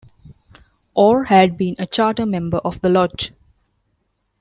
[0.95, 3.33] Orr had been a charter member of the Lodge.